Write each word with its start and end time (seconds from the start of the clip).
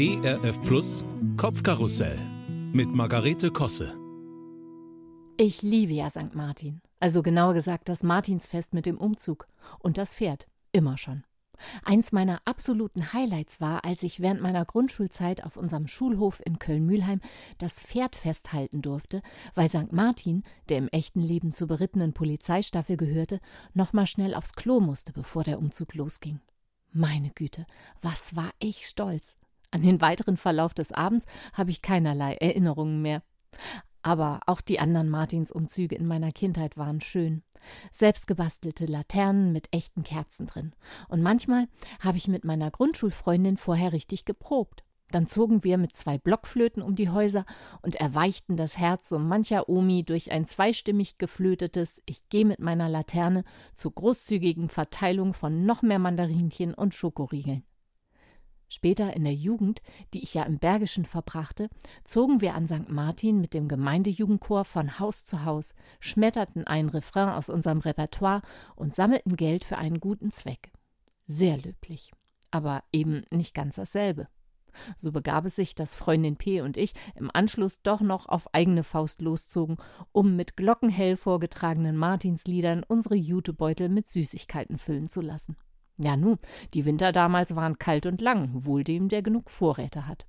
ERF 0.00 0.62
Plus 0.62 1.04
Kopfkarussell 1.36 2.16
mit 2.72 2.94
Margarete 2.94 3.50
Kosse. 3.50 3.98
Ich 5.36 5.62
liebe 5.62 5.92
ja 5.92 6.08
St. 6.08 6.36
Martin. 6.36 6.80
Also 7.00 7.20
genauer 7.24 7.54
gesagt 7.54 7.88
das 7.88 8.04
Martinsfest 8.04 8.74
mit 8.74 8.86
dem 8.86 8.96
Umzug. 8.96 9.48
Und 9.80 9.98
das 9.98 10.14
Pferd. 10.14 10.46
Immer 10.70 10.98
schon. 10.98 11.24
Eins 11.82 12.12
meiner 12.12 12.40
absoluten 12.44 13.12
Highlights 13.12 13.60
war, 13.60 13.84
als 13.84 14.04
ich 14.04 14.20
während 14.20 14.40
meiner 14.40 14.64
Grundschulzeit 14.64 15.42
auf 15.42 15.56
unserem 15.56 15.88
Schulhof 15.88 16.40
in 16.44 16.60
Köln-Mühlheim 16.60 17.20
das 17.58 17.80
Pferd 17.80 18.14
festhalten 18.14 18.82
durfte, 18.82 19.20
weil 19.56 19.68
St. 19.68 19.90
Martin, 19.92 20.44
der 20.68 20.78
im 20.78 20.86
echten 20.90 21.22
Leben 21.22 21.50
zur 21.50 21.66
berittenen 21.66 22.12
Polizeistaffel 22.12 22.96
gehörte, 22.96 23.40
noch 23.74 23.92
mal 23.92 24.06
schnell 24.06 24.34
aufs 24.34 24.52
Klo 24.52 24.78
musste, 24.78 25.12
bevor 25.12 25.42
der 25.42 25.58
Umzug 25.58 25.94
losging. 25.94 26.38
Meine 26.92 27.30
Güte, 27.30 27.66
was 28.00 28.36
war 28.36 28.52
ich 28.60 28.86
stolz. 28.86 29.36
An 29.70 29.82
den 29.82 30.00
weiteren 30.00 30.36
Verlauf 30.36 30.72
des 30.72 30.92
Abends 30.92 31.26
habe 31.52 31.70
ich 31.70 31.82
keinerlei 31.82 32.34
Erinnerungen 32.34 33.02
mehr. 33.02 33.22
Aber 34.02 34.40
auch 34.46 34.60
die 34.60 34.80
anderen 34.80 35.10
Martinsumzüge 35.10 35.94
in 35.94 36.06
meiner 36.06 36.32
Kindheit 36.32 36.76
waren 36.78 37.00
schön. 37.00 37.42
Selbstgebastelte 37.92 38.86
Laternen 38.86 39.52
mit 39.52 39.68
echten 39.72 40.04
Kerzen 40.04 40.46
drin. 40.46 40.72
Und 41.08 41.22
manchmal 41.22 41.68
habe 42.00 42.16
ich 42.16 42.28
mit 42.28 42.44
meiner 42.44 42.70
Grundschulfreundin 42.70 43.56
vorher 43.56 43.92
richtig 43.92 44.24
geprobt. 44.24 44.84
Dann 45.10 45.26
zogen 45.26 45.64
wir 45.64 45.78
mit 45.78 45.96
zwei 45.96 46.18
Blockflöten 46.18 46.82
um 46.82 46.94
die 46.94 47.08
Häuser 47.08 47.46
und 47.80 47.96
erweichten 47.96 48.56
das 48.56 48.76
Herz 48.76 49.08
so 49.08 49.18
mancher 49.18 49.68
Omi 49.68 50.04
durch 50.04 50.30
ein 50.30 50.44
zweistimmig 50.44 51.16
geflötetes 51.16 52.02
Ich 52.04 52.28
gehe 52.28 52.44
mit 52.44 52.60
meiner 52.60 52.88
Laterne 52.88 53.42
zur 53.74 53.94
großzügigen 53.94 54.68
Verteilung 54.68 55.32
von 55.32 55.64
noch 55.64 55.82
mehr 55.82 55.98
Mandarinchen 55.98 56.74
und 56.74 56.94
Schokoriegeln. 56.94 57.64
Später 58.68 59.14
in 59.14 59.24
der 59.24 59.34
Jugend, 59.34 59.80
die 60.12 60.22
ich 60.22 60.34
ja 60.34 60.42
im 60.42 60.58
Bergischen 60.58 61.06
verbrachte, 61.06 61.70
zogen 62.04 62.40
wir 62.40 62.54
an 62.54 62.66
St. 62.66 62.88
Martin 62.88 63.40
mit 63.40 63.54
dem 63.54 63.66
Gemeindejugendchor 63.66 64.64
von 64.64 64.98
Haus 64.98 65.24
zu 65.24 65.44
Haus, 65.44 65.74
schmetterten 66.00 66.66
ein 66.66 66.90
Refrain 66.90 67.30
aus 67.30 67.48
unserem 67.48 67.78
Repertoire 67.78 68.42
und 68.76 68.94
sammelten 68.94 69.36
Geld 69.36 69.64
für 69.64 69.78
einen 69.78 70.00
guten 70.00 70.30
Zweck. 70.30 70.70
Sehr 71.26 71.56
löblich, 71.56 72.12
aber 72.50 72.84
eben 72.92 73.24
nicht 73.30 73.54
ganz 73.54 73.76
dasselbe. 73.76 74.28
So 74.96 75.12
begab 75.12 75.46
es 75.46 75.56
sich, 75.56 75.74
dass 75.74 75.94
Freundin 75.94 76.36
P. 76.36 76.60
und 76.60 76.76
ich 76.76 76.92
im 77.14 77.30
Anschluss 77.32 77.82
doch 77.82 78.00
noch 78.00 78.28
auf 78.28 78.54
eigene 78.54 78.84
Faust 78.84 79.22
loszogen, 79.22 79.78
um 80.12 80.36
mit 80.36 80.56
glockenhell 80.56 81.16
vorgetragenen 81.16 81.96
Martinsliedern 81.96 82.84
unsere 82.86 83.16
Jutebeutel 83.16 83.88
mit 83.88 84.08
Süßigkeiten 84.08 84.78
füllen 84.78 85.08
zu 85.08 85.20
lassen. 85.20 85.56
Ja, 85.98 86.16
nu, 86.16 86.36
die 86.74 86.84
Winter 86.84 87.12
damals 87.12 87.54
waren 87.56 87.78
kalt 87.78 88.06
und 88.06 88.20
lang, 88.20 88.50
wohl 88.52 88.84
dem, 88.84 89.08
der 89.08 89.22
genug 89.22 89.50
Vorräte 89.50 90.06
hat. 90.06 90.26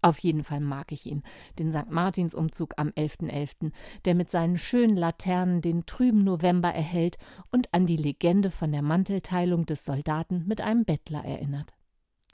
Auf 0.00 0.18
jeden 0.18 0.44
Fall 0.44 0.60
mag 0.60 0.92
ich 0.92 1.06
ihn, 1.06 1.22
den 1.58 1.72
St. 1.72 1.90
Martinsumzug 1.90 2.74
am 2.76 2.88
11.11., 2.88 3.30
.11., 3.30 3.72
der 4.04 4.14
mit 4.14 4.30
seinen 4.30 4.58
schönen 4.58 4.98
Laternen 4.98 5.62
den 5.62 5.86
trüben 5.86 6.24
November 6.24 6.68
erhellt 6.68 7.16
und 7.50 7.72
an 7.72 7.86
die 7.86 7.96
Legende 7.96 8.50
von 8.50 8.70
der 8.70 8.82
Mantelteilung 8.82 9.64
des 9.64 9.86
Soldaten 9.86 10.44
mit 10.46 10.60
einem 10.60 10.84
Bettler 10.84 11.24
erinnert. 11.24 11.72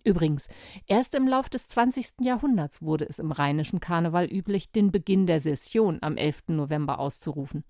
Übrigens, 0.03 0.49
erst 0.87 1.15
im 1.15 1.29
Lauf 1.29 1.49
des 1.49 1.69
20. 1.69 2.15
Jahrhunderts 2.23 2.83
wurde 2.83 3.09
es 3.09 3.19
im 3.19 3.33
rheinischen 3.33 3.79
Karneval 3.81 4.27
üblich, 4.27 4.73
den 4.73 4.91
Beginn 4.91 5.27
der 5.27 5.41
Session 5.41 5.99
am 6.01 6.17
11. 6.17 6.49
November 6.49 6.99
auszurufen. 6.99 7.65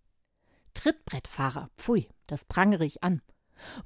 Trittbrettfahrer, 0.72 1.68
pfui, 1.76 2.08
das 2.26 2.44
prangere 2.44 2.86
ich 2.86 3.02
an. 3.02 3.20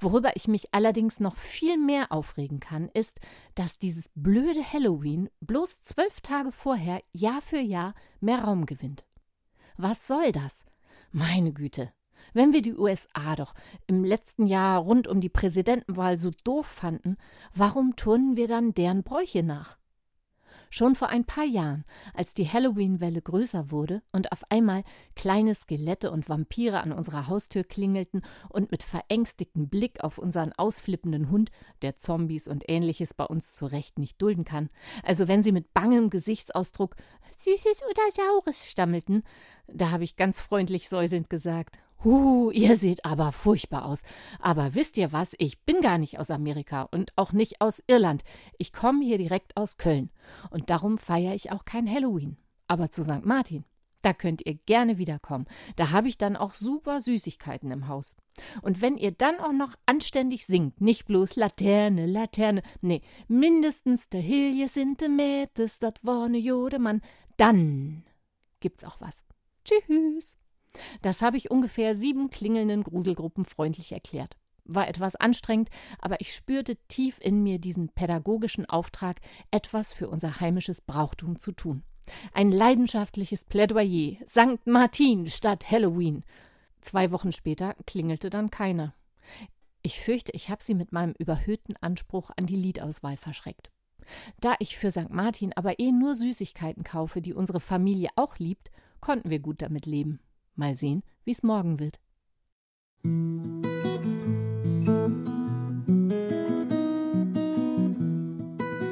Worüber 0.01 0.33
ich 0.37 0.49
mich 0.49 0.75
allerdings 0.75 1.21
noch 1.21 1.37
viel 1.37 1.79
mehr 1.79 2.13
aufregen 2.13 2.61
kann, 2.61 2.89
ist, 2.95 3.21
dass 3.55 3.79
dieses 3.79 4.11
blöde 4.15 4.63
Halloween 4.63 5.29
bloß 5.41 5.83
zwölf 5.83 6.21
Tage 6.21 6.53
vorher 6.53 7.03
Jahr 7.13 7.43
für 7.43 7.59
Jahr 7.59 7.95
mehr 8.21 8.45
Raum 8.45 8.67
gewinnt. 8.67 9.05
Was 9.77 10.07
soll 10.07 10.33
das? 10.33 10.65
Meine 11.11 11.53
Güte. 11.53 11.93
Wenn 12.33 12.53
wir 12.53 12.63
die 12.63 12.75
USA 12.75 13.37
doch 13.37 13.55
im 13.87 14.05
letzten 14.05 14.47
Jahr 14.47 14.81
rund 14.81 15.09
um 15.09 15.21
die 15.21 15.29
Präsidentenwahl 15.29 16.17
so 16.17 16.31
doof 16.43 16.67
fanden, 16.67 17.17
warum 17.55 17.97
turnen 17.97 18.37
wir 18.37 18.49
dann 18.49 18.73
deren 18.75 19.03
Bräuche 19.03 19.43
nach? 19.43 19.79
Schon 20.77 20.97
vor 20.97 21.09
ein 21.09 21.25
paar 21.25 21.45
Jahren, 21.45 21.85
als 22.15 22.35
die 22.35 22.49
Halloween-Welle 22.49 23.23
größer 23.23 23.71
wurde 23.71 24.03
und 24.11 24.33
auf 24.33 24.43
einmal 24.49 24.83
kleine 25.15 25.55
Skelette 25.55 26.11
und 26.11 26.29
Vampire 26.29 26.81
an 26.81 26.91
unserer 26.91 27.29
Haustür 27.29 27.63
klingelten 27.63 28.23
und 28.49 28.73
mit 28.73 28.83
verängstigtem 28.83 29.69
Blick 29.69 30.03
auf 30.03 30.19
unseren 30.19 30.53
ausflippenden 30.53 31.31
Hund, 31.31 31.53
der 31.83 31.97
Zombies 31.97 32.49
und 32.49 32.65
ähnliches 32.67 33.15
bei 33.15 33.25
uns 33.25 33.55
zu 33.55 33.67
Recht 33.67 34.01
nicht 34.01 34.21
dulden 34.21 34.45
kann, 34.45 34.69
also 35.05 35.29
wenn 35.29 35.45
sie 35.45 35.53
mit 35.53 35.73
bangem 35.75 36.11
Gesichtsausdruck 36.11 36.97
Süßes 37.39 37.83
oder 37.89 38.11
Saures 38.11 38.69
stammelten, 38.69 39.23
da 39.69 39.93
habe 39.93 40.03
ich 40.03 40.17
ganz 40.17 40.41
freundlich 40.41 40.89
säuselnd 40.89 41.31
gesagt 41.31 41.79
Huh, 42.05 42.51
ihr 42.51 42.77
seht 42.77 43.05
aber 43.07 43.33
furchtbar 43.33 43.87
aus. 43.87 44.03
Aber 44.39 44.75
wisst 44.75 44.99
ihr 44.99 45.13
was? 45.13 45.33
Ich 45.39 45.63
bin 45.63 45.81
gar 45.81 45.97
nicht 45.97 46.19
aus 46.19 46.31
Amerika 46.31 46.83
und 46.83 47.13
auch 47.17 47.33
nicht 47.33 47.63
aus 47.63 47.83
Irland. 47.87 48.25
Ich 48.59 48.75
komme 48.75 49.03
hier 49.05 49.17
direkt 49.17 49.57
aus 49.57 49.79
Köln. 49.79 50.11
Und 50.51 50.69
darum 50.69 50.99
feiere 50.99 51.35
ich 51.35 51.51
auch 51.51 51.65
kein 51.65 51.91
Halloween. 51.91 52.37
Aber 52.69 52.91
zu 52.91 53.03
St. 53.03 53.25
Martin, 53.25 53.65
da 54.03 54.13
könnt 54.13 54.45
ihr 54.45 54.55
gerne 54.67 54.99
wiederkommen. 54.99 55.47
Da 55.77 55.93
habe 55.93 56.09
ich 56.09 56.19
dann 56.19 56.37
auch 56.37 56.53
super 56.53 57.01
Süßigkeiten 57.01 57.71
im 57.71 57.89
Haus. 57.89 58.17
Und 58.61 58.83
wenn 58.83 58.99
ihr 58.99 59.13
dann 59.13 59.41
auch 59.41 59.53
noch 59.53 59.75
anständig 59.87 60.45
singt, 60.45 60.83
nicht 60.83 61.07
bloß 61.07 61.37
Laterne, 61.37 62.05
Laterne, 62.05 62.63
nee, 62.83 63.01
mindestens 63.29 64.11
der 64.11 64.21
Hilje 64.21 64.69
sind 64.69 65.01
de 65.01 65.09
Mätes, 65.09 65.79
dat 65.79 66.05
worne 66.05 66.37
Jodemann, 66.37 67.01
dann 67.39 68.05
gibt's 68.61 68.85
auch 68.85 69.01
was. 69.01 69.25
Tschüss. 69.65 70.37
Das 71.03 71.23
habe 71.23 71.37
ich 71.37 71.51
ungefähr 71.51 71.95
sieben 71.95 72.31
klingelnden 72.31 72.83
Gruselgruppen 72.83 73.45
freundlich 73.45 73.93
erklärt. 73.93 74.37
War 74.65 74.89
etwas 74.89 75.15
anstrengend, 75.15 75.69
aber 75.99 76.21
ich 76.21 76.35
spürte 76.35 76.77
tief 76.89 77.19
in 77.21 77.43
mir 77.43 77.59
diesen 77.59 77.91
pädagogischen 77.91 78.67
Auftrag, 78.67 79.21
etwas 79.51 79.93
für 79.93 80.09
unser 80.09 80.41
heimisches 80.41 80.81
Brauchtum 80.81 81.39
zu 81.39 81.53
tun. 81.53 81.83
Ein 82.33 82.51
leidenschaftliches 82.51 83.45
Plädoyer. 83.45 84.17
St. 84.27 84.67
Martin 84.67 85.27
statt 85.27 85.71
Halloween. 85.71 86.25
Zwei 86.81 87.11
Wochen 87.13 87.33
später 87.33 87.75
klingelte 87.87 88.31
dann 88.31 88.51
keiner. 88.51 88.95
Ich 89.83 90.01
fürchte, 90.01 90.33
ich 90.33 90.49
habe 90.49 90.65
sie 90.65 90.75
mit 90.75 90.93
meinem 90.93 91.15
überhöhten 91.19 91.77
Anspruch 91.81 92.31
an 92.37 92.47
die 92.47 92.57
Liedauswahl 92.57 93.17
verschreckt. 93.17 93.71
Da 94.41 94.55
ich 94.59 94.77
für 94.77 94.91
St. 94.91 95.11
Martin 95.11 95.53
aber 95.55 95.79
eh 95.79 95.93
nur 95.93 96.15
Süßigkeiten 96.15 96.85
kaufe, 96.85 97.21
die 97.21 97.35
unsere 97.35 97.61
Familie 97.61 98.09
auch 98.17 98.39
liebt, 98.39 98.71
konnten 99.01 99.31
wir 99.31 99.39
gut 99.39 99.63
damit 99.63 99.87
leben. 99.87 100.21
Mal 100.55 100.75
sehen, 100.75 101.03
wie 101.25 101.33
es 101.33 101.43
morgen 101.43 101.81
wird. 101.81 101.99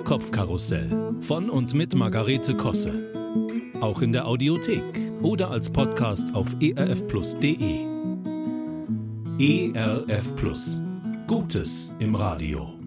Kopfkarussell 0.04 1.16
von 1.20 1.48
und 1.48 1.72
mit 1.72 1.94
Margarete 1.94 2.54
Kosse. 2.54 3.12
Auch 3.80 4.02
in 4.02 4.12
der 4.12 4.26
Audiothek 4.26 4.82
oder 5.22 5.50
als 5.50 5.70
Podcast 5.70 6.34
auf 6.34 6.54
erfplus.de. 6.60 7.86
ERF 9.38 10.36
Plus. 10.36 10.82
Gutes 11.26 11.94
im 11.98 12.14
Radio. 12.14 12.81